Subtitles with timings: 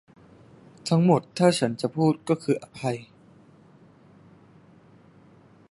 [0.89, 2.97] ทั้งหมดถ้าฉันจะพูดก็คืออภัย